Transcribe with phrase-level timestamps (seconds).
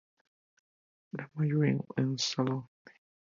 [1.11, 2.63] La Marolle-en-Sologne